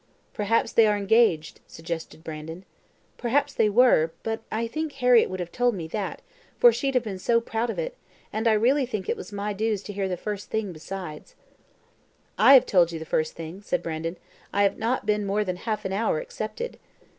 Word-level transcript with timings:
"Perhaps 0.33 0.71
they 0.71 0.87
are 0.87 0.97
engaged," 0.97 1.59
suggested 1.67 2.23
Brandon. 2.23 2.65
"Perhaps 3.19 3.53
they 3.53 3.69
were; 3.69 4.09
but 4.23 4.41
I 4.51 4.65
think 4.65 4.93
Harriett 4.93 5.29
would 5.29 5.39
have 5.39 5.51
told 5.51 5.75
me 5.75 5.87
that, 5.89 6.23
for 6.57 6.73
she'd 6.73 6.95
have 6.95 7.03
been 7.03 7.19
so 7.19 7.39
proud 7.39 7.69
of 7.69 7.77
it, 7.77 7.95
and 8.33 8.47
I 8.47 8.53
really 8.53 8.87
think 8.87 9.07
it 9.07 9.15
was 9.15 9.31
my 9.31 9.53
dues 9.53 9.83
to 9.83 9.93
hear 9.93 10.07
the 10.07 10.17
first 10.17 10.49
thing 10.49 10.73
besides." 10.73 11.35
"I 12.35 12.55
have 12.55 12.65
told 12.65 12.91
you 12.91 12.97
the 12.97 13.05
first 13.05 13.33
thing," 13.35 13.61
said 13.61 13.83
Brandon. 13.83 14.17
"I 14.51 14.63
have 14.63 14.79
not 14.79 15.05
been 15.05 15.23
more 15.23 15.43
than 15.43 15.57
half 15.57 15.85
an 15.85 15.93
hour 15.93 16.17
accepted." 16.19 16.79